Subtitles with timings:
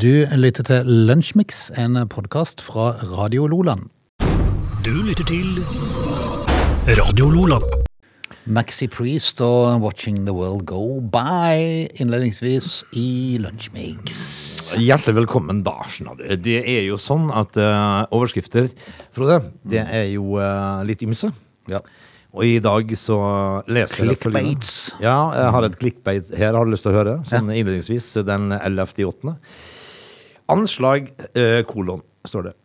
[0.00, 3.90] Du lytter til Lunsjmix, en podkast fra Radio Loland.
[4.80, 5.58] Du lytter til
[6.96, 7.66] Radio Loland.
[8.48, 14.22] Maxi Priest og Watching the World Go By innledningsvis i Lunsjmix.
[14.80, 15.76] Hjertelig velkommen da.
[16.32, 18.70] Det er jo sånn at uh, overskrifter,
[19.12, 21.28] Frode, det er jo uh, litt ymse.
[21.68, 21.82] Ja.
[22.32, 23.18] Og i dag så
[23.68, 24.64] leser jeg følgende.
[25.04, 27.18] Ja, jeg har et clickbait her, har du lyst til å høre?
[27.28, 29.36] Sånn innledningsvis, den 11.8.
[30.50, 32.56] Anslag, eh, kolon, står det.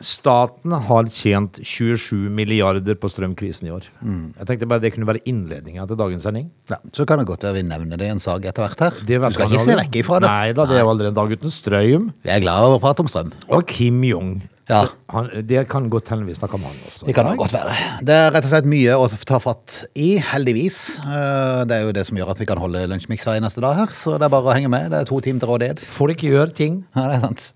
[0.00, 3.84] Staten har tjent 27 milliarder på strømkrisen i år.
[4.00, 6.46] Jeg tenkte bare det kunne være innledninga til dagens sending.
[6.72, 8.96] Ja, så kan det godt være vi nevner det i en sak etter hvert her.
[8.96, 10.30] Du skal ikke se vekk ifra det.
[10.32, 12.08] Nei da, det er jo aldri en dag uten strøm.
[12.24, 13.34] Vi er glad i å prate om strøm.
[13.52, 14.38] Og Kim Jong.
[14.70, 14.80] Ja.
[15.14, 17.06] Han, det kan godt hende vi snakker om han også.
[17.08, 17.74] Det kan det godt være.
[18.06, 20.80] Det er rett og slett mye å ta fatt i, heldigvis.
[21.04, 23.74] Eh, Det er jo det som gjør at vi kan holde Lunsjmix hver eneste dag
[23.82, 24.90] her, så det er bare å henge med.
[24.94, 25.84] Det er to timer til rådighet.
[26.00, 26.84] Folk gjør ting.
[26.96, 27.50] Ja, det er sant.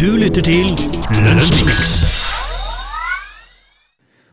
[0.00, 0.72] Du lytter til
[1.12, 1.86] Lunsjmix.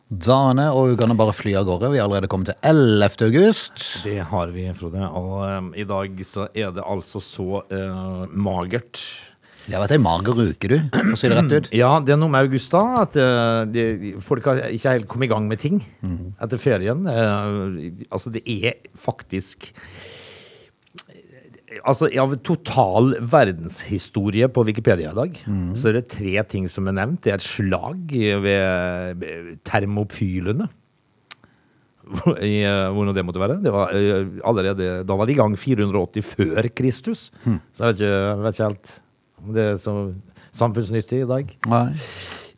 [0.08, 1.90] Dagene og ukene bare flyr av gårde.
[1.92, 3.26] Vi er allerede kommet til 11.
[3.28, 3.82] august.
[4.08, 5.04] Det har vi, Frode.
[5.20, 9.02] Og um, i dag så er det altså så uh, magert.
[9.68, 11.66] Det har vært ei mager uke, du, for å si det rett ut.
[11.76, 13.86] Ja, det er noe med august da, at eh, det,
[14.24, 15.82] folk har ikke helt kommet i gang med ting
[16.40, 17.04] etter ferien.
[17.12, 19.74] Eh, altså, det er faktisk
[21.86, 25.36] Altså, Av total verdenshistorie på Wikipedia i dag,
[25.78, 27.20] så er det tre ting som er nevnt.
[27.26, 29.26] Det er et slag ved
[29.68, 30.70] termopylene.
[32.40, 33.60] I, eh, hvor nå det måtte være.
[33.62, 33.92] Det var,
[34.48, 37.28] allerede, da var de i gang 480 før Kristus.
[37.76, 38.94] Så jeg vet ikke, jeg vet ikke helt
[39.54, 39.96] det er så
[40.58, 41.54] samfunnsnyttig i dag.
[41.70, 41.86] Nei.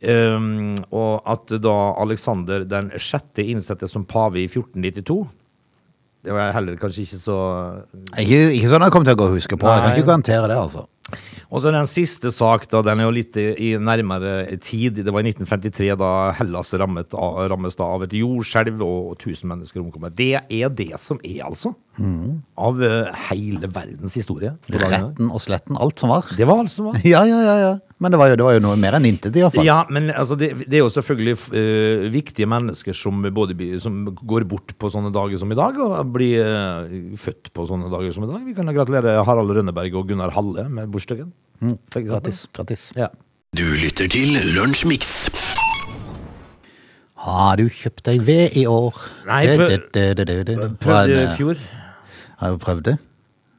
[0.00, 5.16] Um, og at da Alexander den sjette innsettes som pave i 1492
[6.24, 7.36] Det var heller kanskje ikke så
[8.16, 9.68] Ikke, ikke sånn jeg kommer til å gå og huske på.
[9.68, 10.86] Jeg kan ikke garantere det, altså.
[11.50, 15.02] Og så den siste sak, da, den er jo litt i, nærmere tid.
[15.02, 17.16] Det var i 1953, da Hellas rammet
[17.50, 20.14] rammes da av et jordskjelv og 1000 mennesker omkommer.
[20.14, 21.74] Det er det som er, altså.
[22.00, 24.54] Av eh, hele verdens historie.
[24.70, 26.28] Retten og sletten, alt som var.
[26.36, 27.00] Det var alt som var.
[27.10, 27.54] Ja, ja, ja.
[27.58, 27.78] ja.
[28.00, 29.66] Men det var jo, det var jo noe mer enn intet, i hvert fall.
[29.66, 34.46] Ja, men altså, det, det er jo selvfølgelig uh, viktige mennesker som, både, som går
[34.48, 38.24] bort på sånne dager som i dag, og blir uh, født på sånne dager som
[38.24, 38.46] i dag.
[38.46, 41.32] Vi kan gratulere Harald Rønneberg og Gunnar Halle med bursdagen.
[41.60, 41.76] Mm.
[41.88, 42.06] eksempel.
[42.10, 42.46] Gratis.
[42.56, 42.92] gratis.
[42.96, 43.08] Ja.
[43.56, 45.28] Du lytter til Lunsjmix.
[47.20, 48.96] Har du kjøpt deg ved i år?
[49.26, 50.78] Nei, Det- prøv- det- det- det- det- det- det.
[50.80, 51.56] Prøvde er i fjor.
[52.38, 52.98] Har du prøvd det?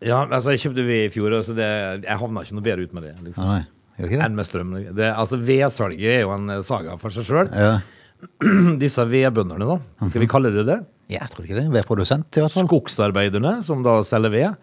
[0.02, 2.94] Ja, altså, jeg kjøpte ved i fjor, så det, jeg havna ikke noe bedre ut
[2.94, 3.16] med det.
[3.24, 3.44] Liksom.
[3.46, 3.66] Nei,
[4.00, 4.26] gjør ikke det?
[4.26, 4.96] Enn med strøm.
[4.96, 7.50] Det, altså, Vedsalget er jo en eh, saga for seg sjøl.
[7.54, 7.82] Ja.
[8.80, 10.08] Disse vedbøndene, da.
[10.10, 10.86] Skal vi kalle det det?
[11.10, 11.70] ja, jeg tror ikke det.
[11.72, 12.68] Vedprodusent, i hvert fall.
[12.68, 14.56] Skogsarbeiderne, som da selger ved,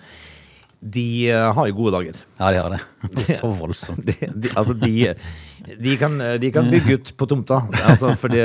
[0.79, 2.19] de eh, har jo gode dager.
[2.39, 2.81] Ja, de har det.
[3.19, 4.05] Det er så voldsomt.
[4.09, 4.93] de, de, altså de,
[5.83, 7.59] de, kan, de kan bygge ut på tomta.
[7.91, 8.39] Altså fordi,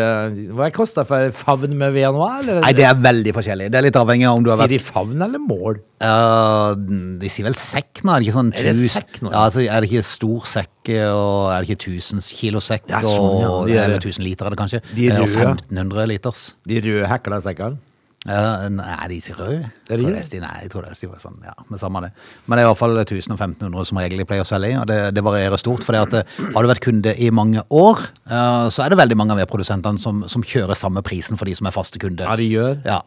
[0.58, 2.24] hva koster for favn med ved nå?
[2.40, 2.64] Eller?
[2.66, 3.68] Nei, det er veldig forskjellig.
[3.74, 5.78] Det er litt avhengig av om du har vært Sier de favn eller mål?
[6.04, 6.74] Uh,
[7.22, 8.12] De sier vel sekk nå?
[8.16, 9.30] Er det ikke sånn Er det sekk nå?
[9.32, 10.76] Ja, altså, er det ikke stor sekk,
[11.14, 13.54] og er det ikke 1000 kilo sekk, Ja, sånn, ja.
[13.54, 14.82] og er- eller 1000 liter er det kanskje?
[14.98, 15.54] De Eh, og røde.
[15.70, 16.46] 1500 liters.
[16.68, 17.78] De røde heklesekkene?
[18.24, 19.66] Ja, nei, de sier røde.
[19.92, 22.12] Er de er- Nei, jeg tror det er sånn, ja, men samme det.
[22.48, 24.88] Men det er i hvert fall 1500 som regel de pleier å selge i, og
[24.88, 25.84] det, det varierer stort.
[25.84, 26.24] For eh,
[26.54, 30.00] har du vært kunde i mange år, eh, så er det veldig mange av vedprodusentene
[30.00, 32.24] som, som kjører samme prisen for de som er faste kunder.
[32.30, 32.80] Ja, de gjør.
[32.88, 33.02] Ja.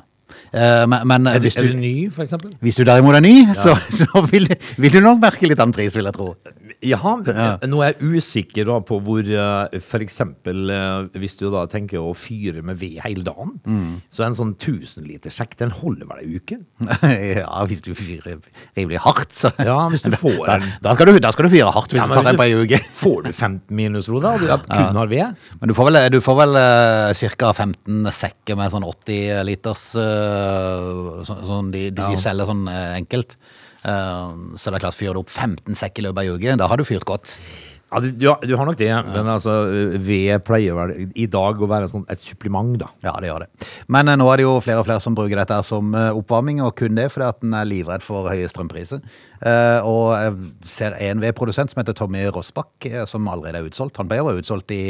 [0.53, 2.53] Eh, Men, men Er, du, hvis er du du ny, for eksempel?
[2.60, 3.72] hvis du derimot er ny, så,
[4.03, 6.34] så vil, vil du nok merke litt annen pris, vil jeg tro.
[6.84, 6.98] Ja,
[7.64, 9.87] nå er jeg usikker da på hvor F.eks.
[9.88, 14.03] for eksempel eh, hvis du da tenker å fyre med ved hele dagen, Mm.
[14.12, 16.59] så en sånn 1000 liter sekk, den holder vel ei uke?
[17.41, 18.38] Ja, hvis du fyrer
[18.76, 21.54] rimelig hardt, så Ja, hvis du får da, en da, skal du, da skal du
[21.56, 22.82] fyre hardt hvis Ja, du tar den hvis på ei uke.
[23.00, 25.47] Får du 15 minus, Roda, og du kun har ved?
[25.60, 27.53] Men du får vel, du får vel uh, ca.
[27.56, 32.92] 15 sekker med sånn 80 liters eh, så, sånn de, de, de selger sånn eh,
[33.00, 33.36] enkelt.
[33.86, 36.58] Eh, så det er klart, fyrer du opp 15 sekk i løpet av ei uke,
[36.60, 37.38] da har du fyrt godt.
[37.86, 39.53] Ja, du, du, har- du har nok det, men altså,
[40.03, 42.88] ved pleier vel i dag å være sånn et supplement, da.
[43.06, 43.68] Ja, det gjør det.
[43.94, 46.59] Men eh, nå er det jo flere og flere som bruker dette som eh, oppvarming,
[46.66, 49.04] og kun det fordi at en er livredd for høye strømpriser.
[49.38, 50.34] Eh, og jeg
[50.74, 54.03] ser en vedprodusent som heter Tommy Rossbakk, eh, som allerede er utsolgt.
[54.03, 54.82] Han ble jo utsolgt i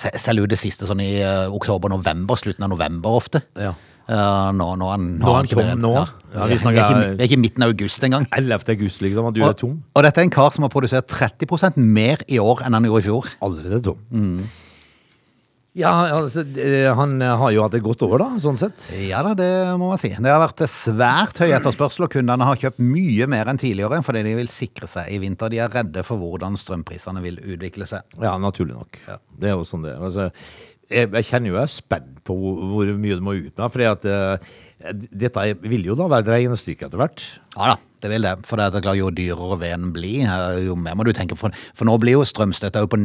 [0.00, 3.44] selv ut det siste sånn i eh, oktober-november, slutten av november ofte.
[3.60, 3.76] Ja.
[4.10, 5.92] Eh, nå, nå han, Nå er han tom nå?
[6.34, 6.46] Ja.
[6.50, 8.26] vi snakker, det, er ikke, det er ikke midten av august engang.
[8.34, 8.64] 11.
[8.74, 9.76] august, liksom, At du er tom.
[9.94, 13.04] og dette er en kar som har produsert 30% mer i år enn han gjorde
[13.04, 13.30] i fjor.
[13.46, 14.42] Allerede tom.
[15.78, 16.42] Ja, altså,
[16.98, 18.88] han eh, har jo hatt et godt år, da, sånn sett.
[19.06, 20.10] Ja da, det må man si.
[20.10, 24.24] Det har vært svært høy etterspørsel, og kundene har kjøpt mye mer enn tidligere fordi
[24.26, 25.52] de vil sikre seg i vinter.
[25.54, 28.02] De er redde for hvordan strømprisene vil utvikle seg.
[28.18, 28.98] Ja, naturlig nok.
[29.06, 29.20] Ja.
[29.38, 30.02] Det er jo sånn det er.
[30.10, 30.26] Altså,
[30.90, 33.72] jeg, jeg kjenner jo jeg er spent på hvor, hvor mye du må ut med,
[33.74, 34.50] fordi at eh,
[35.24, 37.24] dette vil jo da være et regnestykke etter hvert.
[37.56, 38.36] Ja da, det vil det.
[38.48, 41.50] For det er klart, jo dyrere veden blir, eh, jo mer må du tenke på.
[41.76, 43.00] For nå blir jo strømstøtta på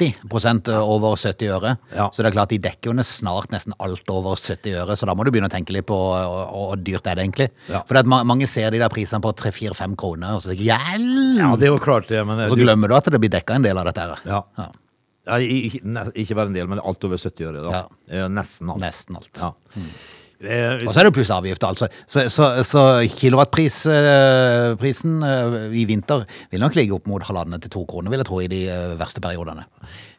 [0.00, 1.74] 90% over 70 øre.
[1.92, 2.06] Ja.
[2.08, 5.12] Så det er klart de dekker jo snart nesten alt over 70 øre, så da
[5.14, 7.50] må du begynne å tenke litt på hvor dyrt er det egentlig.
[7.68, 7.82] Ja.
[7.88, 11.36] For mange ser de der prisene på 3-4-5 kroner, og så tenker hjelp!
[11.42, 13.30] Ja, det er jo klart det, men Og så du- glemmer du at det blir
[13.36, 14.24] dekka en del av dette her.
[14.24, 14.40] Ja.
[14.56, 14.70] Ja.
[15.30, 17.62] Ja, ikke, bare en del, men alt over 70 øre.
[17.68, 17.70] da.
[17.70, 17.84] Ja.
[18.24, 18.82] Eh, Nesten alt.
[18.82, 19.30] Nesten alt.
[19.38, 19.52] Ja.
[20.40, 21.86] Eh, Og så er det pluss avgift, altså.
[22.08, 22.82] Så, så, så
[23.12, 25.20] kilowattprisen
[25.76, 28.48] i vinter vil nok ligge opp mot halvannen til to kroner, vil jeg tro, i
[28.50, 29.66] de eh, verste periodene.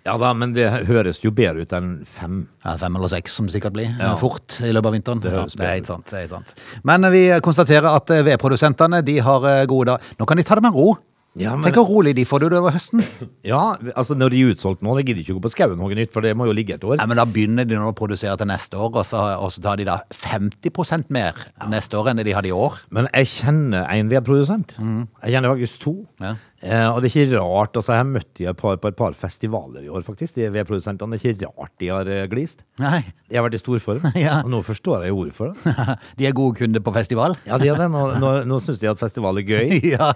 [0.05, 2.43] ja da, men det høres jo bedre ut enn fem.
[2.65, 3.91] Ja, fem eller seks, som det sikkert blir.
[3.99, 4.13] Ja.
[4.21, 5.23] Fort i løpet av vinteren.
[5.23, 6.07] Det Ja, høres det er sant.
[6.09, 6.55] det er ikke sant.
[6.87, 10.15] Men eh, vi konstaterer at eh, vedprodusentene de har eh, gode dager.
[10.21, 10.91] Nå kan de ta det med ro.
[11.39, 13.03] Ja, men- Tenk hvor rolig de får det utover høsten.
[13.47, 15.95] Ja, altså når de er utsolgt nå, de gidder ikke å gå på skauen noe
[15.95, 16.97] nytt, for det må jo ligge et år.
[16.99, 19.79] Nei, men Da begynner de å produsere til neste år, og så, og så tar
[19.79, 21.33] de da 50% mer
[21.71, 22.81] neste år enn det de hadde i år.
[22.91, 24.75] Men jeg kjenner en vedprodusent.
[24.77, 25.93] Jeg kjenner faktisk to.
[26.21, 26.35] Ja.
[26.61, 28.97] Eh, og det er ikke rart, altså jeg har møtt de et par, på et
[28.99, 31.17] par festivaler i år, faktisk, de vedprodusentene.
[31.17, 32.61] Det er ikke rart de har eh, glist.
[32.83, 32.99] Nei,
[33.31, 34.41] De har vært i storform, Ja.
[34.43, 35.55] og nå forstår jeg hvorfor.
[35.63, 35.97] det.
[36.21, 37.33] de er gode kunder på festival.
[37.49, 37.89] Ja, de er det.
[37.95, 39.79] Nå, nå, nå syns de at festival er gøy.
[39.95, 40.11] Ja.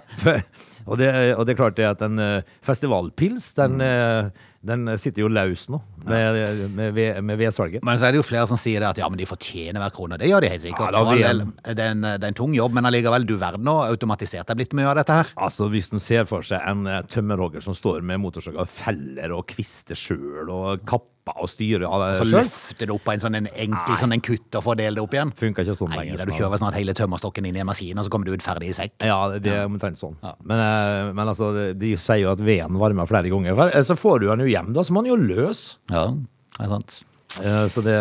[0.86, 4.28] Og det, og det er klart det at en eh, festivalpils, den, eh,
[4.66, 6.38] den sitter jo løs nå med,
[6.76, 7.82] med, med vedsalget.
[7.86, 9.94] Men så er det jo flere som sier det at ja, men de fortjener hver
[9.96, 10.18] krone.
[10.20, 10.94] Det gjør de helt sikkert.
[10.94, 13.80] Ja, del, det, er en, det er en tung jobb, men allikevel, du verden nå
[13.88, 15.34] automatisert er blitt mye av dette her.
[15.48, 19.34] Altså, Hvis en ser for seg en uh, tømmerhogger som står med motorsag og feller
[19.34, 23.12] og kvister sjøl og kapper og styre av Så det sjøl løfter det opp på
[23.16, 23.98] en sånn en enkel Nei.
[24.00, 25.32] sånn en kutter for å dele det opp igjen.
[25.34, 26.22] Funker ikke sånn Nei, lenger.
[26.26, 28.68] du kjører snart hele tømmerstokken inn i en maskin, og så kommer du ut ferdig
[28.70, 28.94] i sekk.
[29.02, 30.14] Ja, det er omtrent sånn.
[30.44, 33.58] Men, eh, men altså, de sier jo at veden varmer flere ganger.
[33.74, 35.76] Eh, Så får du den jo hjem, da, så må den jo løs.
[35.90, 37.02] Ja, det er sant.
[37.42, 37.96] Eh, Så, det,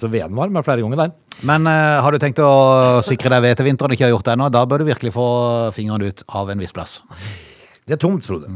[0.00, 1.12] så veden varmer flere ganger der.
[1.42, 4.24] Men uh, har du tenkt å sikre deg ved til vinteren og ikke har gjort
[4.24, 7.02] det ennå, da bør du virkelig få fingeren ut av en viss plass.
[7.86, 8.48] Det er tomt, Frode.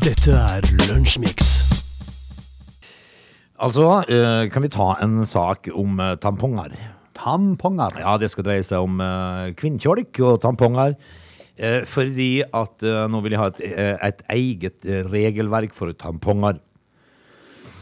[0.00, 1.69] Dette er Lunsjmix.
[3.60, 6.72] Altså, eh, kan vi ta en sak om eh, tamponger?
[7.18, 7.98] Tamponger.
[8.00, 10.94] Ja, det skal dreie seg om uh, kvinnkjolk og tamponger.
[11.60, 15.92] Eh, fordi at eh, nå vil jeg ha et, eh, et eget eh, regelverk for
[15.92, 16.56] tamponger.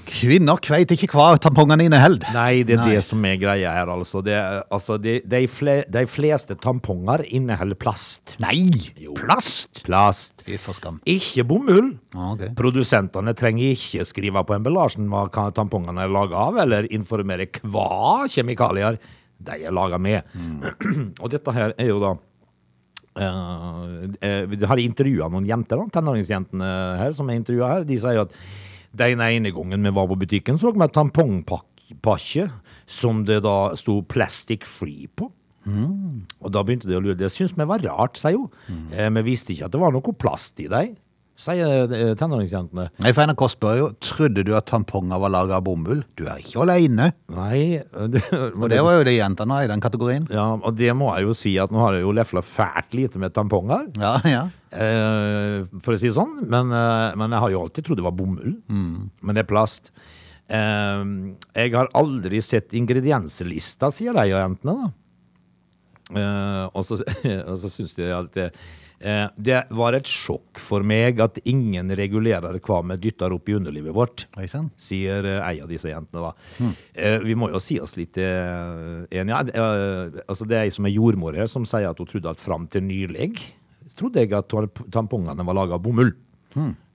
[0.09, 2.31] Kvinner kveit ikke hva tampongene inneholder.
[2.35, 2.93] Nei, det er Nei.
[2.97, 4.23] det som er greia her, altså.
[4.25, 4.37] Det,
[4.75, 8.37] altså de, de, fle, de fleste tamponger inneholder plast.
[8.43, 8.65] Nei!
[9.19, 9.83] Plast!
[9.87, 10.45] Plast.
[10.79, 11.01] Skam.
[11.09, 11.93] Ikke bomull.
[12.15, 12.47] Ja, ok.
[12.59, 18.99] Produsentene trenger ikke skrive på emballasjen hva tampongene er laga av, eller informere hva kjemikalier
[19.39, 20.25] de er laga med.
[21.23, 22.15] Og dette her er jo da
[23.23, 23.85] uh,
[24.25, 26.73] uh, har intervjua noen jenter, da, tenåringsjentene
[27.03, 27.87] her, som er intervjua her.
[27.89, 28.35] De sier jo at
[28.97, 32.51] den ene gangen vi var på butikken, så vi et tampongpakke
[32.87, 35.31] som det da sto 'plastic free' på.
[36.41, 37.15] Og da begynte de å lure.
[37.17, 38.49] Det syntes vi var rart, sier hun.
[38.93, 40.97] Eh, vi visste ikke at det var noe plast i dem,
[41.39, 42.89] sier eh, tenåringsjentene.
[43.05, 46.01] Nei, for NRK spør jo Trodde du at tamponger var laga av bomull.
[46.19, 47.13] Du er ikke alene.
[47.31, 47.79] Nei
[48.11, 50.27] det, Og det var jo det jentene i den kategorien.
[50.35, 53.23] Ja, og det må jeg jo si at nå har jeg jo lefla fælt lite
[53.23, 54.43] med tamponger, Ja, ja.
[54.75, 56.41] eh, for å si det sånn.
[56.51, 58.57] Men, eh, men jeg har jo alltid trodd det var bomull.
[58.69, 59.93] Men det er plast.
[60.51, 61.05] Eh,
[61.55, 64.95] jeg har aldri sett ingredienslista, sier de og jentene, da.
[66.19, 66.97] Eh, og så,
[67.51, 68.77] og så syns de at det, eh,
[69.37, 73.95] det var et sjokk for meg at ingen regulerer hva vi dytter opp i underlivet
[73.95, 74.25] vårt
[74.77, 76.33] sier eh, ei av disse jentene.
[76.33, 76.73] da.
[76.99, 79.55] Eh, vi må jo si oss litt eh, enige.
[79.55, 82.43] Eh, altså det er ei som er jordmor her, som sier at hun trodde at
[82.43, 83.31] fram til nylig
[83.97, 84.51] trodde jeg at
[84.93, 86.11] tampongene var laga av bomull.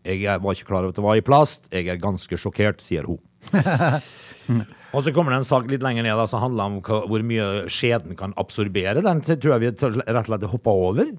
[0.03, 1.69] Jeg er- var ikke klar over at det var i plast.
[1.71, 3.17] Jeg er ganske sjokkert, sier hun.
[4.93, 7.63] Og så kommer det en sak litt lenger ned da, som handler om hvor mye
[7.71, 9.01] skjeden kan absorbere.
[9.01, 11.13] Den tror jeg vi rett og slett hopper over.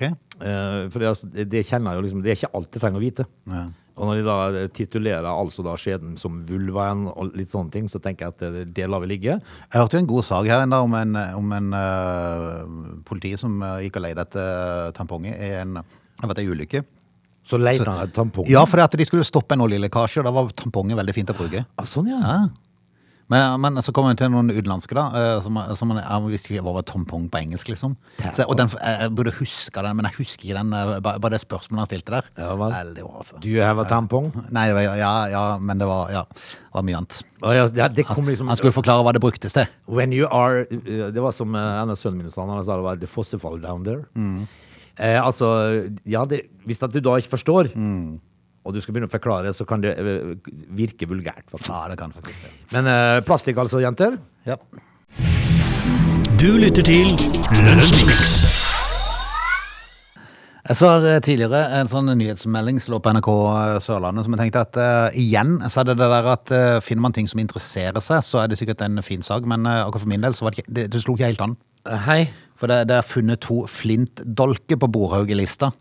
[0.00, 0.08] Ok.
[0.40, 2.82] Eh, for det, altså, det, det kjenner jeg jo liksom, det er ikke alt jeg
[2.82, 3.26] trenger å vite.
[3.50, 3.66] Ja.
[4.00, 7.90] Og når de da eh, titulerer altså da skjeden som vulvaen og litt sånne ting,
[7.92, 9.36] så tenker jeg at det, det lar vi ligge.
[9.36, 13.84] Jeg hørte jo en god sak her om en, om en uh, politi som eh,
[13.86, 16.82] gikk og leide etter tamponger i en, en ulykke.
[17.44, 18.52] Så leide han etter tamponger?
[18.52, 21.36] Ja, for at de skulle stoppe en oljelekkasje, og da var tamponger veldig fint å
[21.36, 21.66] bruke.
[21.76, 22.20] Ah, sånn, ja.
[22.24, 22.40] Ja.
[23.30, 25.04] Men, men så kommer vi til noen utenlandske, da.
[25.14, 27.92] eh, Som, som jeg visste ikke var tompong på engelsk, liksom.
[28.34, 30.72] Så, og den, jeg, jeg burde huske den, men jeg husker ikke den.
[30.74, 32.30] eh, Bare, det spørsmålet han stilte der.
[32.42, 32.74] Ja, vel.
[32.74, 34.32] Vel, det var altså Do you have a tampong?
[34.50, 36.24] Nei, det var, ja, ja, men det var, ja,
[36.74, 37.20] var mye annet.
[37.40, 39.70] Ja, liksom Han skulle forklare hva det bruktes til.
[39.88, 42.98] When you are Det var som en av sønnen min sa, han sa det var
[43.00, 44.04] the fossefall down there.
[44.18, 44.42] Mm.
[45.00, 45.48] Eh, altså,
[46.04, 48.18] ja, det, hvis at du da ikke forstår, Mm.
[48.64, 50.32] Og du skal begynne å forklare, så kan det eh,
[50.76, 51.46] virke vulgært.
[51.48, 51.72] faktisk.
[51.72, 52.52] Ja, det kan faktisk ja.
[52.76, 54.18] Men uh, plastikk altså, jenter.
[54.46, 54.58] Ja.
[56.40, 57.16] Du lytter til
[57.52, 58.20] Lunsjmix.
[60.70, 63.30] Jeg så eh, tidligere en sånn nyhetsmelding som lå på NRK
[63.82, 67.08] Sørlandet, som jeg tenkte at uh, igjen så er det det der at uh, finner
[67.08, 70.04] man ting som interesserer seg, så er det sikkert en fin sak, men uh, akkurat
[70.04, 71.56] for min del så var det ikke, det, det slo ikke helt an.
[72.06, 72.22] Hei.
[72.60, 75.72] For det, det er funnet to flintdolker på Borhaug-lista.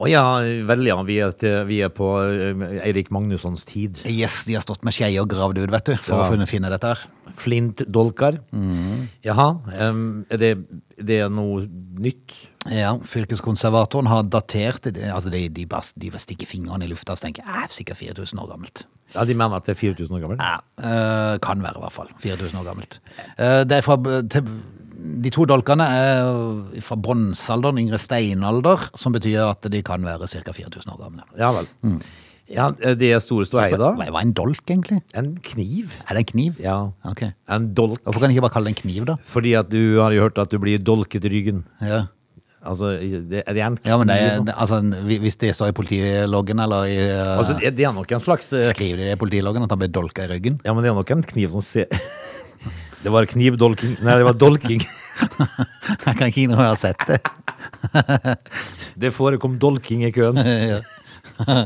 [0.00, 0.22] Å ja,
[0.64, 3.98] vel ja, vi er, til, vi er på eh, Eirik Magnussons tid.
[4.08, 6.24] Yes, de har stått med skjeier og gravd ut, vet du, for Ja.
[6.24, 7.02] å finne, finne dette her.
[7.36, 8.38] Flintdolker.
[8.56, 9.08] Mm.
[9.26, 9.48] Jaha,
[9.80, 10.48] Um, er det,
[10.96, 11.66] det er noe
[12.00, 12.32] nytt?
[12.72, 17.20] Ja, fylkeskonservatoren har datert altså de, de, bare, de bare stikker fingrene i lufta og
[17.22, 18.82] tenker er sikkert 4000 år gammelt.
[19.14, 20.40] Ja, De mener at det er 4000 år gammelt?
[20.44, 22.10] Ja, eh, kan være i hvert fall.
[22.24, 22.98] 4000 år gammelt.
[23.36, 23.96] Eh, det er fra,
[24.32, 24.50] til,
[25.00, 30.54] de to dolkene er fra bronsealderen, yngre steinalder, som betyr at de kan være ca.
[30.56, 31.26] 4000 år gamle.
[31.40, 31.70] Ja vel.
[32.50, 33.92] Ja, det er store ståhei da.
[33.94, 34.98] Hva er en dolk, egentlig?
[35.14, 35.92] En kniv.
[36.08, 36.62] Er det en kniv?
[36.62, 36.78] Ja.
[37.06, 37.28] Ok.
[37.50, 38.02] En dolk.
[38.02, 39.18] Hvorfor kan jeg ikke bare kalle det en kniv, da?
[39.22, 41.62] Fordi at du har jo hørt at du blir dolket i ryggen.
[41.78, 42.08] Ja,
[42.60, 43.88] Altså, det, er det en kniv?
[43.88, 47.80] ja men det er, altså, hvis det står i politiloggen, eller i uh, altså, det,
[47.80, 50.28] er nok en slags uh, Skriver de det i politiloggen at han ble dolka i
[50.28, 50.58] ryggen?
[50.66, 51.88] Ja, men det er nok en kniv som ser
[53.04, 53.96] Det var knivdolking.
[54.04, 54.82] Nei, det var dolking.
[56.06, 57.20] Jeg kan ikke innrømme jeg har sett det.
[59.00, 60.40] Det forekom dolking i køen.
[61.40, 61.62] Ja.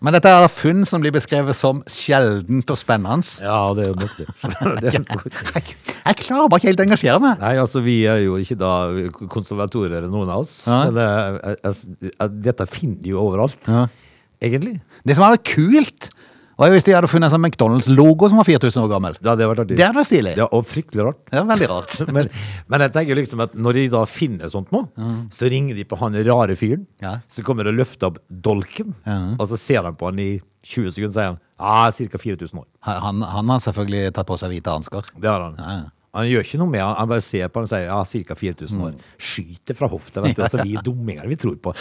[0.00, 3.26] Men dette er funn som blir beskrevet som sjeldent og spennende.
[3.42, 4.26] Ja, det er jo nok det.
[4.84, 5.24] det er nok.
[5.56, 5.74] Jeg,
[6.04, 7.40] jeg klarer bare ikke helt å engasjere meg.
[7.42, 8.70] Nei, altså vi er jo ikke da
[9.32, 10.54] konservatorer, noen av oss.
[10.70, 10.78] Ja.
[10.86, 11.08] Men det,
[12.22, 13.84] er- dette finner de jo overalt, Ja.
[14.46, 14.76] egentlig.
[15.06, 16.10] Det som er kult,
[16.68, 19.14] jo hvis de hadde funnet en sånn McDonald's-logo som var 4000 år gammel.
[19.16, 19.78] Ja, Det hadde vært artig.
[19.78, 20.34] Det hadde vært stilig.
[20.36, 21.20] Ja, og fryktelig rart.
[21.32, 21.94] Er veldig rart.
[22.16, 22.28] Men,
[22.68, 24.82] men jeg tenker liksom at når de da finner sånt nå,
[25.32, 27.18] så ringer de på han rare fyren Ja.
[27.30, 29.38] Så kommer og løfter opp dolken, mm.
[29.38, 30.30] og så ser de på han i
[30.66, 32.20] 20 sekunder, sier han ja, ca.
[32.20, 32.66] 4000 år.
[32.88, 35.08] Han, han har selvfølgelig tatt på seg hvite hansker.
[35.16, 35.56] Det har han.
[35.60, 35.88] Ja, ja.
[36.16, 38.36] Han gjør ikke noe med han, han bare ser på han og sier ja, ca.
[38.40, 38.94] 4000 år.
[39.30, 40.42] Skyter fra hofta, vet du.
[40.42, 41.74] Altså, vi er dumminger, vi tror på.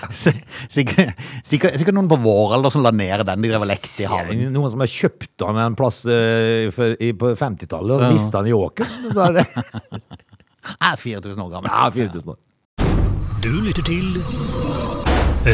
[1.50, 3.46] Sikkert, noen på vår alder som la ned den.
[3.46, 4.44] De drev og lekte i haven.
[4.52, 8.12] Noen som har kjøpt han en plass uh, for, i, på 50-tallet, og ja.
[8.12, 9.08] mista han i åkeren.
[9.16, 11.72] Er Jeg er 4000 år gammel.
[11.72, 12.40] ja, 4000 år.
[13.40, 14.20] Du lytter til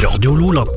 [0.03, 0.67] Radio Lola.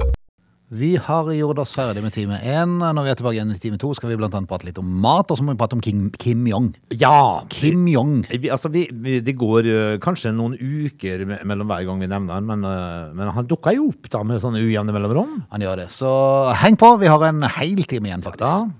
[0.71, 2.77] Vi har gjort oss ferdig med time én.
[2.79, 4.87] Når vi er tilbake igjen i time to, skal vi blant annet prate litt om
[5.03, 6.69] mat, og så må vi prate om Kim, Kim Jong.
[6.95, 7.43] Ja!
[7.51, 8.21] Kim Jong.
[8.31, 12.11] Vi, altså, vi, vi, det går uh, kanskje noen uker me- mellom hver gang vi
[12.13, 15.41] nevner han, men, uh, men han dukker jo opp da med sånne ujevne mellomrom.
[15.51, 15.89] Han gjør det.
[15.91, 16.13] Så
[16.63, 16.93] heng på.
[17.03, 18.47] Vi har en hel time igjen, faktisk.
[18.47, 18.80] Da.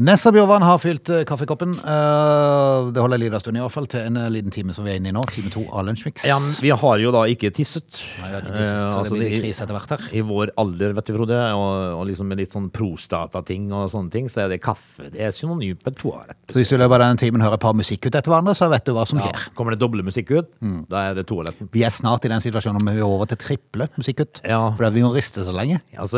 [0.00, 1.74] Nessa Bjørvann har fylt eh, kaffekoppen.
[1.76, 4.86] Eh, det holder en liten stund i hvert fall til en eh, liten time som
[4.86, 5.20] vi er inne i nå.
[5.30, 6.24] Time to av Lunsjmix.
[6.26, 8.00] Ja, vi har jo da ikke tisset.
[8.22, 9.92] Nei, vi har ikke tisset, så Eh, altså, det blir litt i- krise etter hvert
[9.92, 10.06] her.
[10.16, 14.10] I vår alder, vet du, Frode, og, og liksom med litt sånn prostata-ting og sånne
[14.16, 15.10] ting, så er det kaffe.
[15.12, 16.40] Det er synonymt med toalett.
[16.48, 18.70] Så hvis du i løpet av den timen hører et par musikkut etter hverandre, så
[18.72, 19.28] vet du hva som Ja.
[19.28, 19.52] skjer.
[19.60, 20.88] Kommer det doble musikk ut, Mm.
[20.88, 21.68] da er det toaletten.
[21.70, 24.40] Vi er snart i den situasjonen om vi er over til triple musikkut.
[24.48, 24.72] Ja.
[24.72, 25.82] For vi må riste så lenge.
[26.00, 26.16] Altså,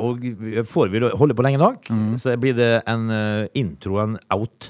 [0.00, 0.18] og
[0.66, 2.16] får vi holde på lenge nok, Mm.
[2.16, 4.68] så blir det en eh, intro, en out.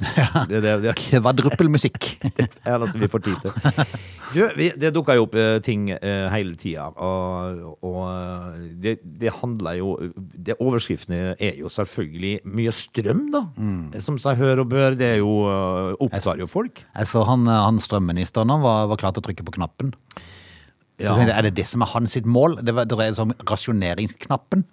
[0.49, 2.07] Det, det, det, Kvadruppelmusikk.
[2.23, 3.53] det er det vi får tid til.
[4.33, 8.95] Du, vi, det dukker jo opp uh, ting uh, hele tida, og, og eh, det,
[9.21, 13.43] det handler jo det Overskriftene er jo selvfølgelig mye strøm, da.
[13.61, 13.93] Mm.
[14.01, 14.97] Som seg hør og bør.
[14.97, 16.81] Det er jo eh, opptar jo folk.
[16.97, 19.93] Jeg så han, strømmen han strømministeren han var, var klar til å trykke på knappen.
[21.03, 22.57] Ja, tenkte Er det det som er hans sitt mål?
[22.65, 24.65] Det var- det om rasjoneringsknappen.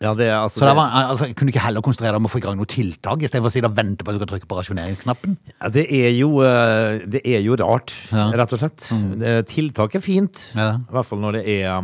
[0.00, 2.26] Ja det er altså Så det- var, altså, Kunne du ikke heller konsentrere deg om
[2.26, 4.46] å få i gang noe tiltak, istedenfor å si vente på at du skal trykke
[4.48, 5.36] på rasjoneringsknappen.
[5.60, 8.30] Ja, det er jo, eh, det er jo rart, Ja.
[8.30, 8.88] rett og slett.
[8.90, 9.44] Mm.
[9.44, 10.76] Tiltak er fint, Ja.
[10.78, 11.82] i hvert fall når det er,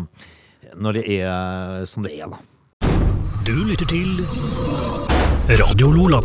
[0.77, 2.39] når det er som det er, da.
[3.45, 4.25] Du lytter til
[5.59, 6.21] Radio Lola.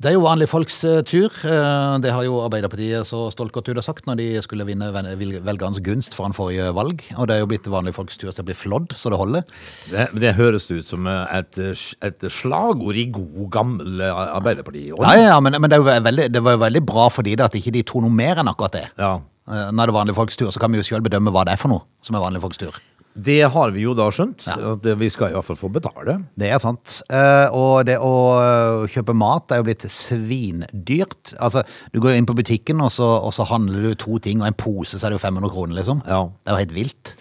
[0.00, 1.28] Det er jo vanlige folks eh, tur.
[1.44, 4.88] Eh, Det har jo Arbeiderpartiet så stolt gått ut og sagt når de skulle vinne
[4.96, 7.04] velgernes gunst foran forrige valg.
[7.18, 9.44] Og det er jo blitt vanlige folks tur til å bli flådd, så det holder.
[9.92, 11.60] Det, det høres ut som et,
[12.00, 14.86] et slagord i god, gammel Arbeiderparti.
[14.94, 17.60] Ja, ja, men, men det, jo veldig, det var jo veldig bra for de at
[17.60, 18.86] ikke de tok noe mer enn akkurat det.
[18.96, 19.18] Ja.
[19.50, 21.58] Eh, Når det er vanlige folks tur, så kan vi jo selv bedømme hva det
[21.58, 22.80] er for noe som er vanlige folks tur.
[23.14, 24.44] Det har vi jo da skjønt.
[24.46, 26.16] At vi skal i hvert fall få betale.
[26.38, 27.00] Det er sant.
[27.10, 31.34] Eh, og det å eh, kjøpe mat er jo blitt svindyrt.
[31.42, 34.50] Altså, du går inn på butikken, og så, og så handler du to ting, og
[34.50, 36.04] en pose så er det jo 500 kroner, liksom.
[36.06, 36.22] Ja.
[36.30, 37.14] Det er jo helt vilt.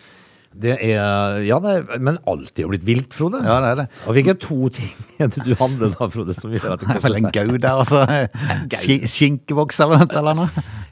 [0.60, 3.40] Det er, ja, det er, men alt er jo blitt vilt, Frode.
[3.46, 3.86] Ja, det er det.
[4.10, 4.90] Og hvilke to ting
[5.24, 6.36] er det du handler da, Frode?
[6.36, 8.02] Som gjør at det Det er vel en gouda, altså.
[8.82, 10.50] Ski- Skinkeboks eller noe.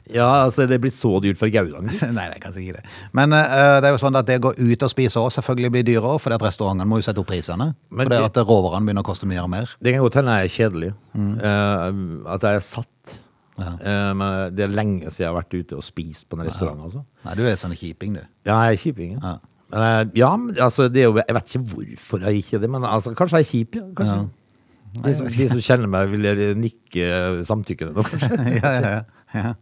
[0.08, 1.92] Ja, altså, det er blitt så dyrt for gaudene.
[2.16, 2.84] Nei, det er kanskje ikke det.
[3.12, 5.72] Men uh, det er jo sånn at det å gå ut og spise også selvfølgelig
[5.76, 7.74] blir dyrere, fordi at restaurantene må jo sette opp prisene.
[7.92, 9.68] Fordi det- at råvarene begynner å koste mye og mer.
[9.84, 10.90] Det kan godt hende jeg er kjedelig.
[11.44, 13.18] eh, at jeg er satt.
[13.58, 13.72] Ja.
[13.82, 16.80] Eh, men det er lenge siden jeg har vært ute og spist på en restaurant.
[16.88, 17.04] Altså.
[17.26, 18.24] Nei, du er sånn kjiping, du.
[18.48, 19.14] Ja, jeg er kjiping.
[19.18, 19.34] Ja.
[19.34, 19.36] Ja.
[19.68, 20.30] Eh, ja,
[20.64, 23.40] altså, det er jo, jeg vet ikke hvorfor jeg ikke er det, men altså, kanskje
[23.42, 23.76] jeg er kjip.
[23.80, 24.18] Ja, kanskje.
[25.04, 27.08] De, som, de som kjenner meg, vil nikke
[27.44, 28.38] samtykkende nå, kanskje.
[28.62, 29.02] ja, ja, ja.
[29.42, 29.52] ja.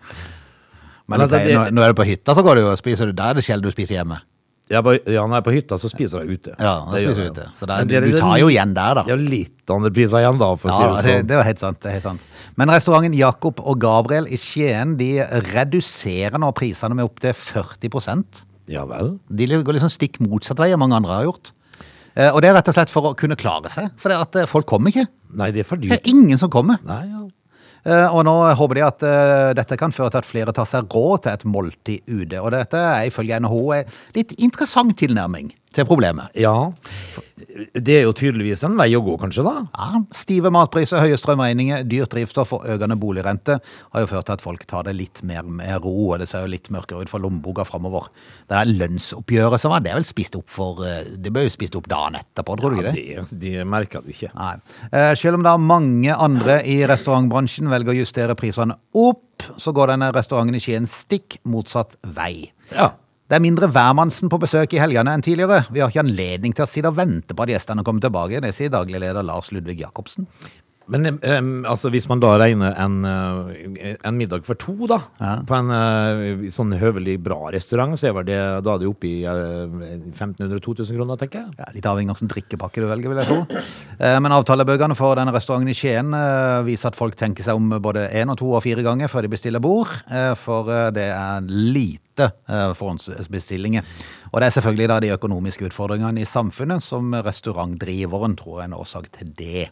[1.06, 3.06] Men Men altså, det- når, når er du på hytta, så går du og spiser
[3.10, 3.30] du der.
[3.34, 4.20] Er det sjelden du spiser hjemme.
[4.66, 6.54] Ja, ja, når jeg er på hytta, så spiser jeg ute.
[6.58, 7.44] Ja, Det spiser jeg ute.
[7.54, 9.04] Så det er, du, er du tar jo igjen der, da.
[9.14, 11.28] Er litt andre priser igjen, da, Ja, si det, det sånn.
[11.30, 11.78] det er helt sant.
[11.84, 12.25] det er helt sant.
[12.58, 15.10] Men restauranten Jakob og Gabriel i Skien de
[15.52, 18.26] reduserer nå prisene med opptil 40
[18.68, 19.14] Ja vel.
[19.30, 21.52] De går liksom stikk motsatt vei enn mange andre har gjort.
[22.16, 23.90] Eh, Og det er rett og slett for å kunne klare seg.
[24.00, 25.06] For det at eh, folk kommer ikke.
[25.37, 26.00] Nei, det er for Det dyrt.
[26.06, 26.78] er ingen som kommer.
[26.87, 27.23] Nei, ja.
[27.87, 30.88] Eh, Og nå håper de at eh, dette kan føre til at flere tar seg
[30.90, 32.40] råd til et måltid ute.
[32.42, 36.33] Og dette er ifølge NHO en litt interessant tilnærming til problemet.
[36.38, 36.56] ja.
[37.76, 39.52] Det er jo tydeligvis en vei å gå, kanskje, da.
[39.76, 43.59] Ja, Stive matpriser, høye strømregninger, dyrt drivstoff og økende boligrente
[43.92, 46.47] har jo ført til at folk tar det litt mer med ro, og det ser
[46.47, 48.09] jo litt mørkere ut for lommeboka framover.
[48.49, 51.52] Det der lønnsoppgjøret som var, det er vel spist opp for eh, Det ble jo
[51.54, 53.06] spist opp dagen etterpå, tror du ikke det?
[53.06, 54.33] det, det merker du ikke.
[54.37, 54.54] Nei.
[54.90, 59.92] Eh, Selv om da mange andre i restaurantbransjen velger å justere prisene opp, så går
[59.92, 62.49] denne restauranten i Skien stikk motsatt vei.
[62.73, 62.95] Ja.
[63.26, 65.64] Det er mindre hvermannsen på besøk i helgene enn tidligere.
[65.75, 68.38] Vi har ikke anledning til å sitte og vente på at gjestene kommer tilbake.
[68.45, 70.28] Det sier daglig leder Lars Ludvig Jacobsen.
[70.92, 75.00] Men um, altså, hvis man da regner en, eh, en middag for to, da,
[75.48, 79.16] på en uh, sånn høvelig bra restaurant, så er det, da er det oppe i
[79.26, 79.66] uh,
[80.12, 81.56] 1500-2000 kroner, tenker jeg.
[81.58, 83.62] Ja, litt avhengig av hvilken drikkepakke du velger, vil jeg tro.
[83.96, 87.70] Eh, Men avtalebøkene for denne restauranten i Skien eh, viser at folk tenker seg om
[87.82, 91.06] både én og to og fire ganger før de bestiller bord, eh, for eh, det
[91.14, 93.86] er lite eh, forhåndsbestillinger.
[94.32, 98.76] Og det er selvfølgelig da de økonomiske utfordringene i samfunnet som restaurantdriveren tror er en
[98.76, 99.66] årsak til det.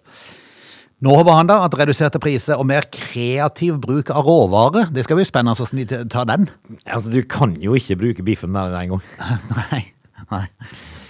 [1.05, 5.19] Nå håper han da at reduserte priser og mer kreativ bruk av råvarer, det skal
[5.19, 6.47] bli spennende hvordan de tar den.
[6.89, 9.03] Altså, du kan jo ikke bruke biffen mer enn en gang.
[9.59, 9.83] Nei,
[10.31, 10.45] nei.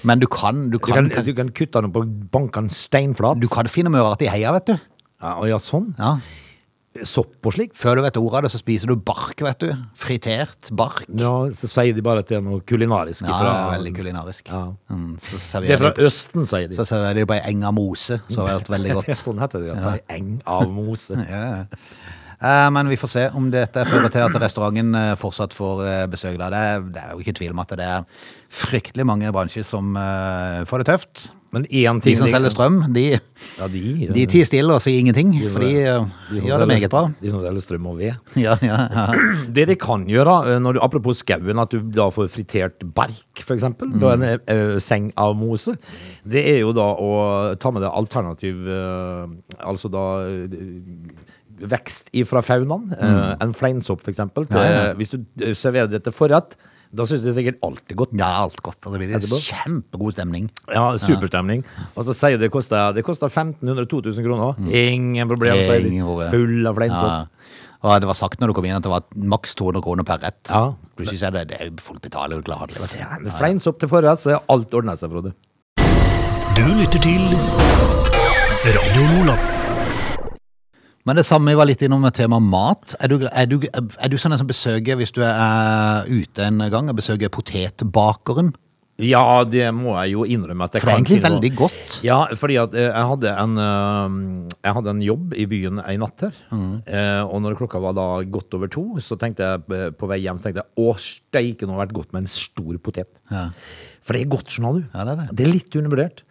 [0.04, 2.02] Men du kan, du Du kan, kan, du kan kutte den på
[2.34, 3.38] banken steinflat.
[3.40, 4.74] du kan finne mører at de heia, vet du.
[5.22, 5.92] Ja, og ja, sånn.
[5.96, 6.16] Ja.
[7.02, 7.74] Sopp og slikt.
[7.74, 9.70] Før du vet ordet av det, så spiser du bark, vet du.
[9.98, 11.00] Fritert bark.
[11.18, 13.24] Ja, så sier de bare at det er noe kulinarisk.
[13.26, 14.52] Ja, fra, er veldig kulinarisk.
[14.52, 14.60] Ja.
[14.94, 16.76] Mm, Det er fra de, Østen, sier de.
[16.78, 19.10] så serverer de på ei eng av mose, så det vært veldig godt.
[19.18, 19.74] sånn heter det.
[19.74, 19.96] Ja.
[20.14, 21.18] Eng av mose.
[21.34, 21.64] Ja, ja.
[22.44, 26.00] Eh, Men vi får se om dette fører til at restauranten eh, fortsatt får eh,
[26.12, 26.34] besøk.
[26.36, 28.04] Det, er, det er jo ikke tvil om at det er
[28.52, 29.94] fryktelig mange bransjer som
[30.68, 31.22] får det tøft.
[31.54, 33.04] Men én De som selger strøm, de,
[33.58, 33.82] Ja, de,
[34.14, 37.04] de tier stille og sier ingenting, for de eh, de gjør det meget bra.
[37.22, 38.18] De som selger strøm og ved.
[38.40, 39.06] Ja, ja, ja.
[39.56, 43.94] Det de kan gjøre, eh, du, apropos skauen, at du da får fritert bark, eksempel,
[44.02, 45.76] da en eh, seng av mose,
[46.26, 47.14] det er jo da å
[47.60, 50.04] ta med deg alternativ, eh, altså da
[51.70, 52.92] vekst ifra faunaen.
[52.98, 54.46] eh, en fleinsopp, eksempel.
[54.50, 54.94] Ja, ja.
[54.98, 55.22] Hvis du
[55.54, 56.56] serverer det til forrett,
[56.94, 58.14] da synes du sikkert alt er godt.
[58.18, 58.78] Ja, alt godt.
[58.86, 59.38] Og det blir Etterpå?
[59.42, 60.48] kjempegod stemning.
[60.70, 61.64] Ja, superstemning.
[61.94, 64.60] Og så sier de det koster, det koster 1500-2000 kroner.
[64.70, 65.88] Ingen problem, sier de.
[65.90, 65.96] Mm.
[65.98, 66.30] Ingen problem.
[66.34, 67.10] Full av fleinsopp.
[67.10, 67.24] Ja.
[67.84, 69.04] Og det var sagt når du kom inn at det var
[69.34, 70.44] maks 200 kroner per rett.
[70.48, 70.70] Ja.
[70.94, 72.72] Plutselig synes jeg det, det er folk betaler jo klart.
[73.40, 75.34] Fleinsopp til forrett, så er alt ordnet seg, Frode.
[76.54, 77.26] Du lytter til
[78.64, 79.53] Radio Lola.
[81.04, 82.94] Men det samme vi var litt innom med tema mat.
[82.96, 86.64] Er du, er du, er du sånn en som besøker, hvis du er ute en
[86.72, 88.54] gang, og besøker potetbakeren?
[89.02, 91.96] Ja, det må jeg jo innrømme at jeg For det er egentlig veldig godt.
[92.06, 94.18] Ja, fordi at eh, jeg hadde en eh,
[94.60, 96.36] Jeg hadde en jobb i byen en natt her.
[96.54, 96.76] Mm.
[96.86, 100.38] Eh, og når klokka var da godt over to, så tenkte jeg på vei hjem
[100.38, 103.10] så tenkte jeg, å steike, nå har vært godt med en stor potet.
[103.34, 103.48] Ja.
[104.04, 104.86] For det er godt, skjønner du.
[104.94, 105.26] Ja, det er det.
[105.26, 105.34] Mm.
[105.34, 106.24] det er litt undervurdert.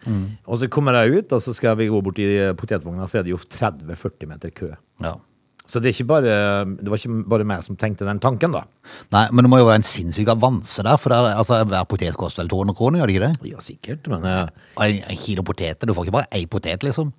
[0.48, 3.28] Og så kommer jeg ut, og så skal vi gå bort i potetvogna, så er
[3.28, 4.72] det jo 30-40 meter kø.
[5.04, 5.18] Ja.
[5.66, 6.32] Så det, bare,
[6.76, 8.66] det var ikke bare meg som tenkte den tanken, da.
[9.14, 12.18] Nei, men det må jo være en sinnssyk avanse der, for der, altså, hver potet
[12.20, 13.52] koster vel 200 kroner, gjør det ikke det?
[13.54, 14.48] Ja, sikkert, men eh,
[14.84, 17.14] En, en kilo poteter, du får ikke bare ei potet, liksom,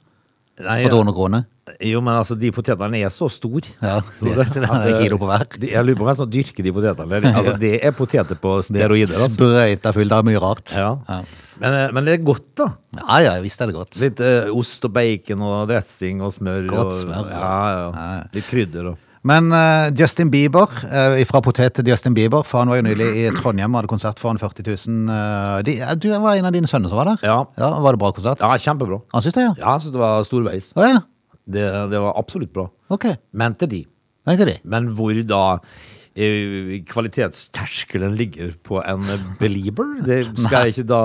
[0.62, 1.45] nei, for 200 kroner.
[1.81, 3.65] Jo, men altså, de potetene er så store.
[3.81, 5.47] Ja, de- det- så det er kilo på hver.
[5.58, 7.21] De- Jeg lurer på hvem som dyrker de potetene.
[7.41, 9.34] Altså, det er poteter på steroider, altså.
[9.39, 10.69] Sprøyta fullt av mye rart.
[10.77, 10.91] Ja.
[11.10, 11.19] Ja.
[11.61, 12.69] Men, eh, men det er godt, da.
[12.99, 13.97] Ja, ja, visst er det godt.
[14.01, 16.67] Litt eh, ost og bacon og dressing og smør.
[16.71, 17.41] Godt smør, ja.
[17.41, 17.89] Ja, ja.
[17.95, 18.23] Ja, ja.
[18.35, 22.69] Litt krydder og Men uh, Justin Bieber, uh, fra potet til Justin Bieber, for han
[22.69, 24.99] var jo nylig i Trondheim og hadde konsert foran 40 000.
[25.09, 27.25] Uh, de, eh, du var en av dine sønner som var der?
[27.25, 27.39] Ja.
[27.57, 28.43] Var det bra konsert?
[28.43, 29.01] Ja, kjempebra.
[29.15, 29.55] Han syntes det, ja?
[29.63, 30.69] Ja, han synes det var storveis.
[30.77, 31.01] Oh, ja.
[31.45, 32.67] Det, det var absolutt bra.
[32.93, 33.09] Ok.
[33.33, 33.81] Mente de.
[34.29, 34.55] Mente de.
[34.61, 35.83] Men hvor da eh,
[36.15, 39.04] kvalitetsterskelen ligger på en
[39.39, 40.99] belieber, det skal jeg ikke da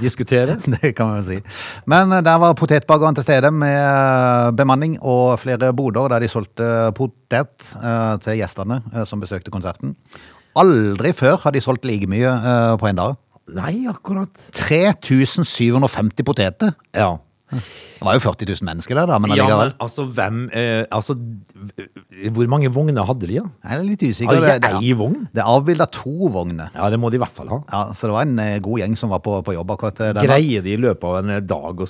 [0.00, 0.56] diskutere.
[0.74, 1.38] Det kan man jo si.
[1.86, 6.30] Men eh, der var potetbakeren til stede med eh, bemanning og flere boder der de
[6.30, 9.94] solgte potet eh, til gjestene eh, som besøkte konserten.
[10.58, 13.14] Aldri før har de solgt like mye eh, på en dag.
[13.54, 14.32] Nei, akkurat.
[14.58, 16.74] 3750 poteter.
[16.90, 17.12] Ja.
[17.50, 21.14] Det var jo 40 000 mennesker der, da, men Ja, men altså, hvem eh, Altså,
[22.34, 23.46] hvor mange vogner hadde de, da?
[23.70, 24.34] Jeg er litt usikker.
[24.34, 25.28] Hadde Det, ikke ei vogn?
[25.32, 26.72] det er avbilda to vogner.
[26.74, 27.60] Ja, det må de i hvert fall ha.
[27.70, 30.22] Ja, så det var en eh, god gjeng som var på, på jobb akkurat der.
[30.26, 31.84] Greier de i løpet av en dag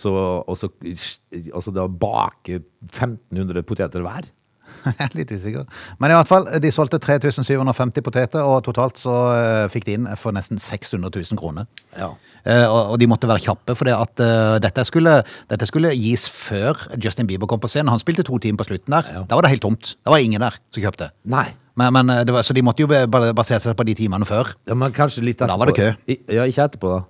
[1.77, 2.61] da bake
[2.93, 4.29] 1500 poteter hver?
[4.87, 5.65] Jeg er litt usikker.
[5.99, 10.07] Men i hvert fall, de solgte 3750 poteter, og totalt så eh, fikk de inn
[10.21, 11.67] for nesten 600 000 kroner.
[11.99, 12.13] Ja.
[12.47, 15.19] Eh, og, og de måtte være kjappe, for det at eh, dette, skulle,
[15.51, 17.91] dette skulle gis før Justin Bieber kom på scenen.
[17.95, 19.11] Han spilte to timer på slutten der.
[19.17, 19.25] Ja.
[19.27, 19.95] Da var det helt tomt.
[19.99, 21.11] Det var ingen der som kjøpte.
[21.33, 21.49] Nei.
[21.77, 22.89] Men, men det var, så de måtte jo
[23.37, 24.55] basere seg på de timene før.
[24.71, 25.91] Ja, men kanskje litt Da var det kø.
[26.09, 27.03] I- Ja, ikke etterpå, da.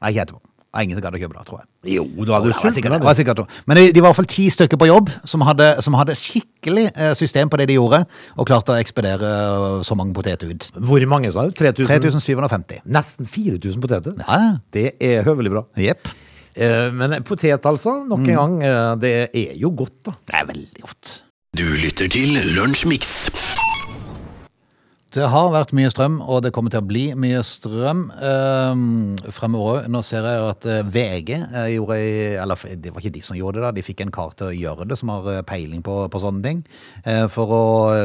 [0.00, 0.42] Nei, ikke etterpå.
[0.70, 1.66] Var ingen som gadd å kjøpe det, tror jeg.
[1.96, 3.00] Jo, da hadde du var sikkert, sulten.
[3.02, 5.42] det var sikkert, men de, de var i hvert fall ti stykker på jobb som
[5.42, 8.04] hadde, som hadde skikkelig eh, system på det de gjorde,
[8.38, 10.68] og klarte å ekspedere eh, så mange poteter ut.
[10.78, 11.50] Hvor mange, sa du?
[11.58, 12.84] 3750.
[12.86, 14.14] Nesten 4000 poteter?
[14.22, 14.52] Ja, ja.
[14.78, 15.64] Det er høvelig bra.
[15.82, 16.06] Jepp.
[16.54, 17.96] Eh, men potet, altså.
[18.06, 18.28] Nok Mm.
[18.30, 18.54] en gang.
[18.62, 20.14] Eh, det er jo godt, da.
[20.30, 21.16] Det er veldig godt.
[21.58, 23.58] Du lytter til Lunsjmix.
[25.10, 29.88] Det har vært mye strøm, og det kommer til å bli mye strøm um, fremover.
[29.90, 31.96] Nå ser jeg at eh, VG eh, gjorde
[32.44, 33.72] Eller det var ikke de som gjorde det, da.
[33.74, 36.44] De fikk en kar til å gjøre det, som har eh, peiling på, på sånne
[36.46, 36.62] ting.
[37.02, 37.64] eh, for å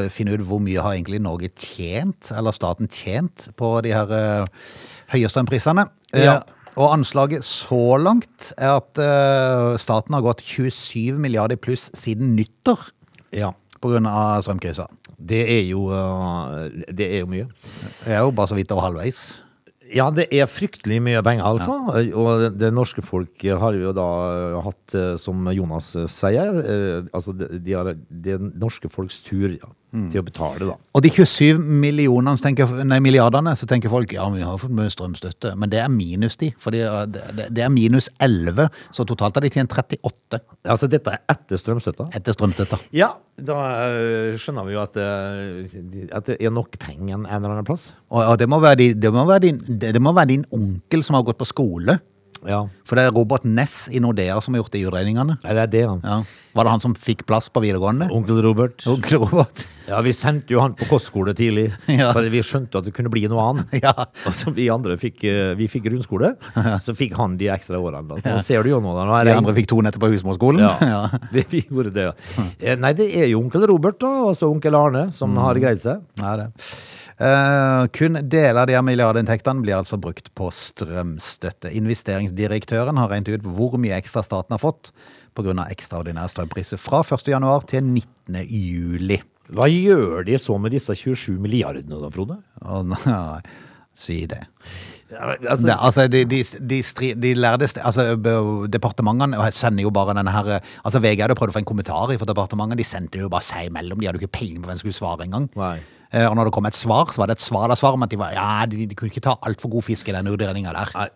[0.10, 4.66] finne ut hvor mye har egentlig Norge tjent, eller staten tjent, på de her uh,
[5.14, 5.86] høye strømprisene.
[6.18, 6.40] Ja.
[6.74, 9.00] og anslaget så langt er at
[9.82, 12.90] staten har gått 27 milliarder pluss siden nyttår
[13.36, 13.52] Ja.
[13.84, 14.00] pga.
[14.42, 14.88] strømkrisa.
[15.18, 17.50] Det er jo eh, Det er jo mye.
[18.04, 19.24] Det er jo bare så vidt over halvveis.
[19.94, 21.76] Ja, det er fryktelig mye penger, altså.
[22.18, 24.08] Og det norske folk har jo da
[24.66, 29.70] hatt, eh, som Jonas sier, eh, altså det, de er det norske folks tur ja,
[30.12, 30.76] til å betale, da.
[30.96, 34.92] Og de 27 millionene, tenker, nei, milliardene, så tenker folk ja, vi har fått mye
[34.92, 36.52] strømstøtte, men det er minus de.
[36.62, 41.12] For det, det, det er minus 11, så totalt har de tjent 38 Altså, dette
[41.14, 42.08] er etter strømstøtta.
[42.18, 42.80] etter strømstøtta.
[42.96, 47.58] Ja, da eh, skjønner vi jo at, eh, at det er nok penger en eller
[47.58, 47.90] annen plass.
[48.10, 50.46] Og, og det, må være din, det, må være din, det, det må være din
[50.56, 52.00] onkel som har gått på skole.
[52.48, 55.38] Ja, For det er Robert Ness i Nordea som har gjort de utregningene.
[55.44, 56.02] Nei, det er det, han.
[56.06, 56.20] Ja.
[56.56, 58.06] Var det han som fikk plass på videregående?
[58.16, 58.86] Onkel Robert.
[58.88, 59.66] Onkel Robert.
[59.90, 62.12] Ja, vi sendte jo han på kostskole tidlig, Ja.
[62.16, 63.74] for vi skjønte at det kunne bli noe annet.
[63.86, 63.92] Ja.
[64.26, 66.32] Og så vi andre fikk, eh, vi fikk grunnskole,
[66.86, 68.22] så fikk han de ekstra årene.
[68.24, 69.04] Nå ser du jo nå, da.
[69.10, 70.64] Nå De andre fikk to netter på husmorskolen.
[70.64, 71.02] Ja,
[71.34, 72.08] det, vi gjorde det.
[72.62, 75.82] Eh, Nei, det er jo onkel Robert, da, og så onkel Arne, som har greid
[75.84, 76.06] seg.
[76.24, 76.50] Ja, det.
[77.16, 81.72] Eh, kun deler av de her milliardinntektene blir altså brukt på strømstøtte.
[81.80, 84.92] Investeringsdirektøren har regnet ut hvor mye ekstra staten har fått
[85.36, 85.56] pga.
[85.70, 87.32] ekstraordinære strømpriser fra 1.
[87.32, 88.44] januar til 19.
[88.52, 89.22] juli.
[89.48, 92.40] Hva gjør de så med disse 27 milliardene da, Frode?
[92.66, 93.40] Oh, nei,
[93.96, 94.44] si det.
[95.14, 98.16] Ja, Altså, det altså, de, de, de, stri, de lærde altså,
[98.68, 100.50] Departementene sender jo bare denne her
[100.82, 102.82] Altså VG hadde prøvd å få en kommentar fra departementet.
[102.82, 104.02] De sendte det jo bare seg imellom.
[104.02, 105.46] De hadde jo ikke peiling på hvem som skulle svare engang.
[106.16, 108.04] Eh, Og når det kom et svar, så var det et svar der svar om
[108.08, 110.72] at de, var, ja, de, de kunne ikke ta altfor god fisk i den utredninga
[110.76, 110.92] der.
[110.96, 111.10] Nei.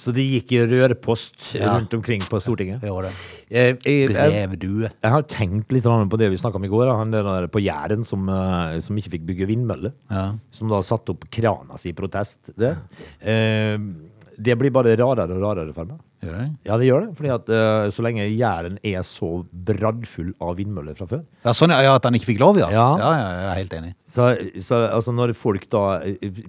[0.00, 1.74] Så de gikk i rørpost Ja.
[1.74, 2.80] rundt omkring på Stortinget?
[2.86, 3.10] Jo, det.
[3.50, 6.86] jeg, Jeg, jeg, jeg har tenkt litt på det vi snakka om i går.
[6.88, 6.94] da.
[6.96, 9.92] Han der der på Jæren som, eh, som ikke fikk bygge vindmølle.
[10.10, 10.30] Ja.
[10.50, 12.54] Som da satte opp krana si i protest.
[12.56, 12.76] Det.
[13.20, 13.76] Eh,
[14.40, 15.98] det blir bare rarere og rarere for meg.
[16.20, 16.46] Gjør det?
[16.68, 17.14] Ja, det gjør det.
[17.16, 19.30] fordi at uh, så lenge Jæren er så
[19.68, 22.68] braddfull av vindmøller fra før Ja, sånn ja, at han ikke fikk lov, ja.
[22.74, 22.88] Ja.
[23.00, 23.94] ja, ja jeg er helt enig.
[24.04, 24.28] Så,
[24.60, 26.44] så altså når folk da folk,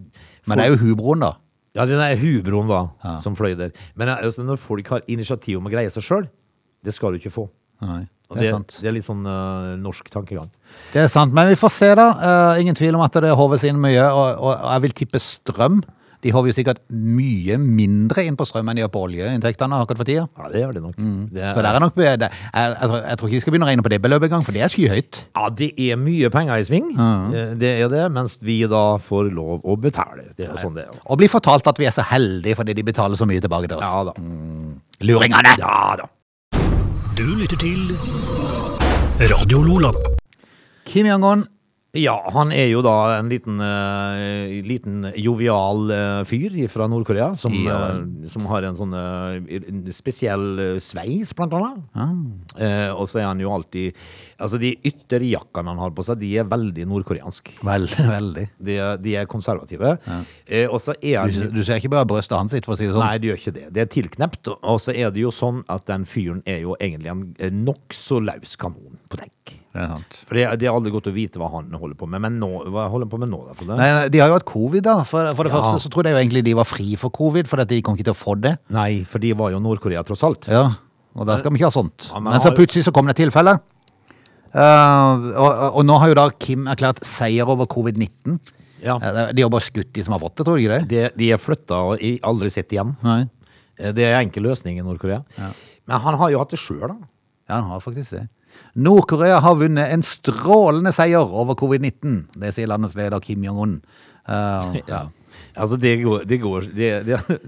[0.49, 1.35] Men det er jo hubroen, da.
[1.77, 3.17] Ja, den er hubroen da, Ja.
[3.23, 3.71] som fløy der.
[3.95, 6.27] Men eh, altså, når folk har initiativ om å greie seg sjøl,
[6.83, 7.47] det skal du ikke få.
[7.81, 8.03] Nei,
[8.35, 8.75] det er sant.
[8.81, 10.51] det er litt sånn uh, norsk tankegang.
[10.91, 12.09] Det er sant, men vi får se da.
[12.19, 15.79] Uh, ingen tvil om at det håves inn mye, og, og jeg vil tippe strøm.
[16.21, 20.01] De håver jo sikkert mye mindre inn på strøm enn de gjør på oljeinntektene akkurat
[20.01, 20.27] for tida.
[20.37, 20.99] Ja, det gjør det nok.
[21.31, 23.55] Det er, Så der er nok, det, jeg, jeg, tror, jeg tror ikke vi skal
[23.55, 25.21] begynne å regne på det beløpet engang, for det er skyhøyt.
[25.35, 27.57] ja, det er mye penger i sving, mm.
[27.61, 30.29] det er det, mens vi da får lov å betale.
[30.37, 31.01] Det er sånn det er.
[31.05, 33.81] Og blir fortalt at vi er så heldige fordi de betaler så mye tilbake til
[33.81, 33.89] oss.
[33.89, 34.17] Ja da.
[35.05, 35.55] Luringene!
[35.61, 36.09] Ja da.
[37.17, 37.91] Du lytter til
[39.31, 39.91] Radio Lola.
[40.85, 41.43] Kim Jong-un,
[41.91, 47.55] Ja, han er jo da en liten, uh, liten jovial uh, fyr fra Nord-Korea, som,
[47.67, 47.99] Ja uh,
[48.31, 51.81] som har en sånn en spesiell sveis, blant annet.
[52.55, 53.97] Eh, og så er han jo alltid
[54.41, 57.57] Altså, de ytterjakkene han har på seg, de er veldig nordkoreanske.
[57.65, 58.45] veldig, veldig.
[58.57, 59.95] De, de er konservative.
[60.07, 60.19] Ja.
[60.71, 62.95] og så er han Du, du ser ikke bare brøstet hans for å si det
[62.95, 63.03] sånn.
[63.03, 63.65] Nei, det gjør ikke det.
[63.75, 64.53] Det er tilknept.
[64.57, 68.57] Og så er det jo sånn at den fyren er jo egentlig en nokså løs
[68.61, 69.60] kanon på dekk.
[69.71, 70.15] Det er sant.
[70.27, 72.19] For det, det er aldri godt å vite hva han holder på med.
[72.25, 73.67] Men nå, hva holder han på med nå, da?
[73.75, 74.97] Nei, nei, De har jo hatt covid, da.
[75.07, 75.61] For, for det Ja.
[75.61, 77.95] første så trodde jeg jo egentlig de var fri for covid, for at de kom
[77.95, 78.57] ikke til å få det.
[78.69, 80.49] Nei, for de var jo Nord-Korea, tross alt.
[80.51, 80.65] Ja,
[81.15, 82.09] Og da skal vi ikke ha sånt.
[82.11, 83.59] Ja, men Men så plutselig så kom det et tilfelle.
[84.51, 88.35] Uh, og, og nå har jo da Kim erklært seier over covid-19.
[88.83, 88.97] Ja.
[88.99, 90.87] Eh, De har bare skutt de som har fått det, tror du ikke det?
[90.89, 92.95] De, de er flytta og aldri sett igjen.
[93.05, 93.21] Nei.
[93.79, 95.21] Eh, Det er enkel løsning i Nord-Korea.
[95.37, 96.97] Men han har jo hatt det sjøl, da.
[97.47, 98.25] Ja, han har faktisk det.
[98.75, 102.21] Nord-Korea har vunnet en strålende seier over covid-19.
[102.39, 103.81] Det sier landets leder Kim Jong-un.
[104.21, 104.99] Uh, ja.
[105.57, 106.89] Altså, det går, det går, det,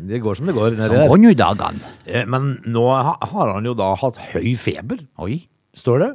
[0.09, 0.73] det, går som det går.
[0.81, 1.91] Som går jo dagene.
[2.09, 5.03] Eh, Men nå har han jo da hatt høy feber.
[5.21, 5.37] Oi.
[5.77, 6.09] står det.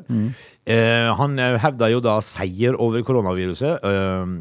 [0.69, 3.87] Eh, han eh, hevda jo da seier over koronaviruset.
[3.87, 4.35] eh,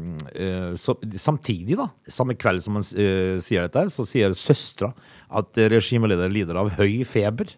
[0.44, 4.92] eh, så, samtidig, da, samme kveld som han sier dette, så sier søstera
[5.38, 7.54] at regimeleder lider av høy feber.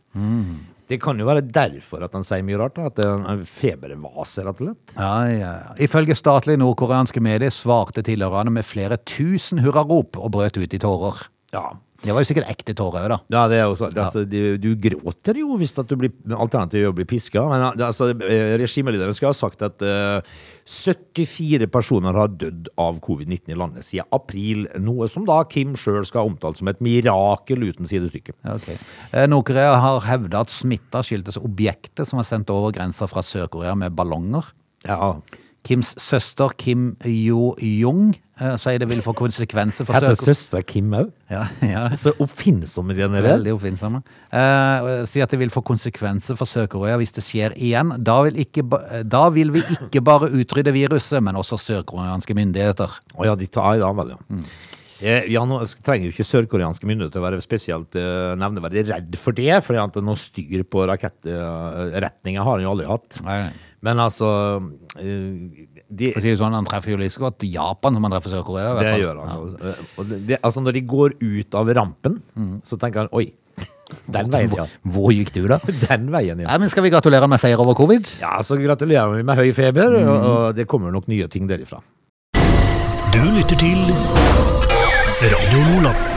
[0.90, 2.74] Det kan jo være derfor at han sier mye rart.
[2.74, 4.96] Da, at det er en febervase, rett og slett.
[4.96, 5.52] Ja, ja.
[5.86, 11.22] Ifølge statlige nordkoreanske medier svarte tilhørerne med flere tusen hurrarop og brøt ut i tårer.
[11.54, 11.68] Ja.
[12.00, 13.18] Det var jo sikkert ekte tårer òg, da.
[13.34, 13.92] Ja, det er jo sånn.
[14.00, 17.42] altså, du, du gråter jo hvis at du blir alternativet er å bli piska.
[17.50, 20.22] Men altså, eh, regimelederen skal ha sagt at uh,
[20.64, 24.64] 74 personer har dødd av covid-19 i landet siden april.
[24.80, 28.36] Noe som da Kim sjøl skal ha omtalt som et mirakel uten sidestykke.
[28.56, 28.78] Okay.
[28.80, 28.96] ok.
[29.12, 33.76] Eh, Nord-Korea har hevda at smitta skyldtes objektet som var sendt over grensa fra Sør-Korea
[33.76, 34.54] med ballonger.
[34.88, 35.18] Ja,
[35.66, 41.10] Kims søster Kim Jo-jung eh, sier det vil få konsekvenser for Heter søstera Kim òg?
[41.30, 41.82] Ja, ja.
[42.00, 43.28] Så oppfinnsomme de er.
[43.28, 44.00] Veldig oppfinnsomme.
[44.32, 47.92] Eh, sier at det vil få konsekvenser for Sør-Korea hvis det skjer igjen.
[48.00, 53.00] Da vil, ikke, eh, da vil vi ikke bare utrydde viruset, men også sørkoreanske myndigheter.
[53.20, 54.22] Å ja, de tar i dag, vel, ja.
[54.32, 54.44] Mm.
[55.00, 59.54] Ja, nå trenger jo ikke sørkoreanske myndigheter å være spesielt uh, nevneverdig redd for det,
[59.64, 63.20] for noe styr på rakettretninga har han jo aldri hatt.
[63.24, 63.69] Nei, nei.
[63.86, 64.28] Men altså
[65.00, 68.04] eh, de, For å si det sånn, Han treffer jo like så godt Japan som
[68.06, 68.74] han treffer Sør-Korea.
[68.80, 69.54] Det gjør han.
[69.60, 69.74] Ja.
[69.96, 72.20] og det, altså når de går ut av rampen,
[72.68, 73.30] så tenker han oi,
[74.16, 74.66] den veien, ja.
[74.84, 75.58] Hvor, gikk du, da?
[75.88, 76.50] Den veien, ja.
[76.50, 78.12] Nei, men Skal vi gratulere med seier over covid?
[78.22, 81.82] Ja, så gratulerer vi med høy feber, og, og det kommer nok nye ting derifra.
[83.10, 83.82] Du lytter til
[85.20, 86.09] Radio Lola.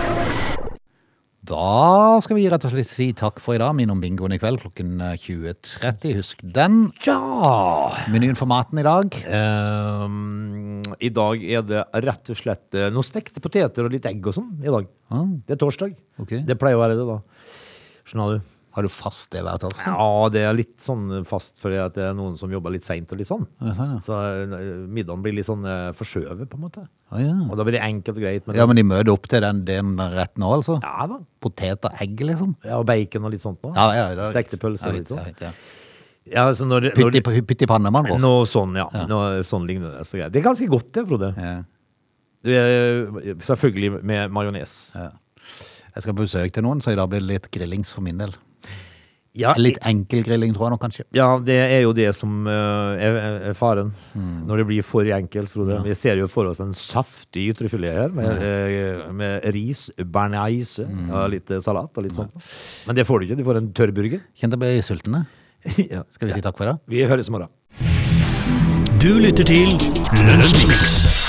[1.43, 3.73] Da skal vi rett og slett si takk for i dag.
[3.75, 6.13] Minn om bingoen i kveld klokken eh, 20.30.
[6.15, 6.77] Husk den.
[7.03, 7.17] Ja!
[8.13, 9.17] Menyen for maten i dag.
[9.27, 14.23] Um, I dag er det rett og slett eh, noen stekte poteter og litt egg
[14.23, 14.87] og sånn i dag.
[15.11, 15.27] Ah.
[15.43, 15.97] Det er torsdag.
[16.23, 16.45] Okay.
[16.47, 17.19] Det pleier å være det, da.
[18.07, 18.52] Skjønner du?
[18.73, 19.85] Har du fast det hver torsdag?
[19.85, 23.19] Ja, det er litt sånn fast fordi det er noen som jobber litt seint og
[23.19, 23.43] litt sånn.
[23.61, 23.99] Ja, sånn, ja.
[24.01, 26.87] Så eh, middagen blir litt sånn eh, forskjøvet, på en måte.
[27.13, 27.35] Å, ja.
[27.45, 28.47] Og da blir det enkelt og greit.
[28.47, 30.79] Men, ja, men de møter opp til den, den retten nå, altså?
[30.81, 31.19] ja da.
[31.43, 32.55] Potet og egg, liksom?
[32.65, 33.75] Ja, og bacon og litt sånt noe.
[33.77, 35.21] Ja, ja, Stekte pølser og litt sånn.
[35.21, 35.53] ja, ja.
[36.33, 38.07] Ja, når, når, Pytt i, pytt i panne, mann.
[38.23, 38.87] Noe sånn, ja.
[39.09, 40.05] Noe sånn lignende.
[40.07, 41.33] Så det er ganske godt, det, Frode.
[41.35, 41.57] Ja.
[42.43, 44.73] Det er, selvfølgelig med majones.
[44.95, 48.23] Jeg skal på besøk til noen, så i dag blir det litt grillings for min
[48.23, 48.33] del.
[49.35, 51.03] Ja, Litt enkel grilling, tror jeg nok kanskje.
[51.17, 53.15] ja, det er jo det som eh, er,
[53.49, 53.89] er faren.
[54.13, 54.43] Mm.
[54.45, 55.79] Når det blir for enkelt, Frode.
[55.87, 61.09] Vi ser jo for oss en saftig ytrefilet her, med, eh, med ris, bearnaise, Mm.
[61.09, 62.33] og litt eh, salat og litt sånt.
[62.85, 63.37] Men det får du ikke.
[63.41, 64.21] Du får en tørr burger.
[64.37, 65.25] Kjente jeg ble sulten,
[65.89, 66.03] ja.
[66.13, 66.77] Skal vi si takk for det?
[66.91, 67.49] Vi høres i morgen.
[69.01, 69.73] Du lytter til
[70.13, 71.22] Lunsjmix.